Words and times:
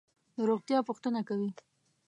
د 0.35 0.39
روغتیا 0.49 0.79
پوښتنه 0.89 1.19
کوي. 1.27 1.49